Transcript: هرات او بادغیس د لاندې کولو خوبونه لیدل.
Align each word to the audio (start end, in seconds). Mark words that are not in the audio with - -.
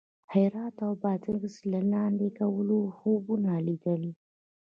هرات 0.33 0.75
او 0.85 0.91
بادغیس 1.01 1.55
د 1.71 1.73
لاندې 1.93 2.27
کولو 2.39 2.79
خوبونه 2.97 3.51
لیدل. 3.67 4.03